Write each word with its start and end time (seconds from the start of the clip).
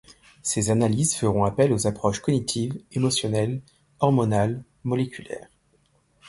Ces 0.41 0.71
analyses 0.71 1.13
feront 1.13 1.43
appel 1.45 1.71
aux 1.71 1.85
approches 1.85 2.21
cognitives, 2.21 2.73
émotionnelles, 2.91 3.61
hormonales, 3.99 4.63
moléculaires. 4.83 5.47